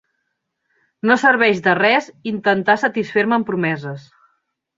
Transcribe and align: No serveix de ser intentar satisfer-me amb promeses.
No 1.09 1.17
serveix 1.23 1.61
de 1.67 1.75
ser 1.89 1.99
intentar 2.33 2.77
satisfer-me 2.85 3.39
amb 3.39 3.49
promeses. 3.53 4.09